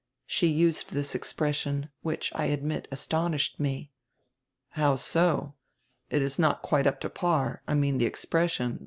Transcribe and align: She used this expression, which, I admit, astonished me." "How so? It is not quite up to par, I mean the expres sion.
She 0.25 0.47
used 0.47 0.89
this 0.93 1.13
expression, 1.13 1.89
which, 2.01 2.31
I 2.33 2.45
admit, 2.45 2.87
astonished 2.91 3.59
me." 3.59 3.91
"How 4.69 4.95
so? 4.95 5.53
It 6.09 6.23
is 6.23 6.39
not 6.39 6.63
quite 6.63 6.87
up 6.87 6.99
to 7.01 7.09
par, 7.11 7.61
I 7.67 7.75
mean 7.75 7.99
the 7.99 8.07
expres 8.07 8.53
sion. 8.53 8.79